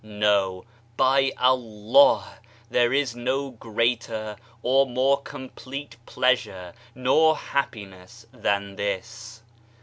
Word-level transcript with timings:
No, 0.03 0.65
by 0.97 1.31
Allah, 1.37 2.39
there 2.71 2.91
is 2.91 3.15
no 3.15 3.51
greater 3.51 4.35
or 4.63 4.87
more 4.87 5.21
com 5.21 5.49
plete 5.49 5.95
pleasure 6.07 6.73
nor 6.95 7.37
happiness 7.37 8.25
than 8.33 8.77
this. 8.77 9.43